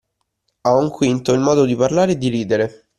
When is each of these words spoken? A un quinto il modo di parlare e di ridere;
A 0.61 0.73
un 0.75 0.89
quinto 0.89 1.31
il 1.31 1.39
modo 1.41 1.63
di 1.63 1.75
parlare 1.75 2.13
e 2.13 2.17
di 2.17 2.29
ridere; 2.29 2.87